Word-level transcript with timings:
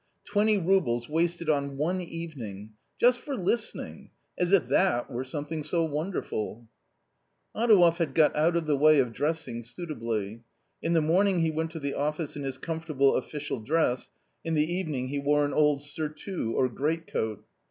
"Twenty 0.25 0.57
roubles 0.57 1.07
wasted 1.07 1.47
on 1.47 1.77
one 1.77 2.01
evening! 2.01 2.71
Just 2.99 3.19
for 3.19 3.35
listening; 3.35 4.09
as 4.35 4.51
if 4.51 4.67
that 4.69 5.11
were 5.11 5.23
something 5.23 5.61
so 5.61 5.85
wonderful!" 5.85 6.67
Adouev 7.55 7.97
had 7.97 8.15
got 8.15 8.35
out 8.35 8.55
of 8.55 8.65
the 8.65 8.75
way 8.75 8.97
of 8.97 9.13
dressing 9.13 9.61
suitably. 9.61 10.41
In 10.81 10.93
the 10.93 11.01
morning 11.01 11.41
he 11.41 11.51
went 11.51 11.69
to 11.73 11.79
the 11.79 11.93
office 11.93 12.35
in 12.35 12.41
his 12.41 12.57
comfortable 12.57 13.13
official 13.15 13.59
dress, 13.59 14.09
in 14.43 14.55
the 14.55 14.65
evening 14.73 15.09
he 15.09 15.19
wore 15.19 15.45
an 15.45 15.53
old 15.53 15.83
surtout 15.83 16.55
or 16.55 16.67
greatcoat. 16.67 17.45